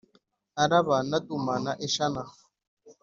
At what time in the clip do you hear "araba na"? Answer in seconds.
0.63-1.17